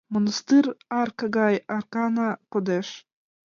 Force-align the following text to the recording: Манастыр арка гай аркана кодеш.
Манастыр 0.13 0.65
арка 1.01 1.25
гай 1.37 1.55
аркана 1.75 2.29
кодеш. 2.51 2.87